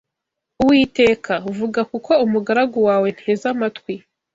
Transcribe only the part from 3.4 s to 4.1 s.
amatwi